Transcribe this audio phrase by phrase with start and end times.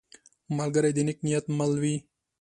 [0.57, 1.95] ملګری د نیک نیت مل وي